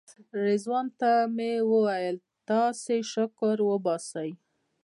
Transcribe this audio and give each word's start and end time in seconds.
رضوان 0.45 0.87
ته 0.99 1.11
مې 1.35 1.51
ویل 1.69 2.17
تاسې 2.49 2.95
شکر 3.11 3.55
وباسئ. 3.69 4.29